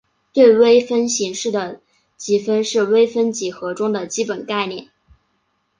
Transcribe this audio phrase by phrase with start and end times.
[0.33, 1.79] 对微分形式的
[2.17, 4.89] 积分是微分几何中的基本概念。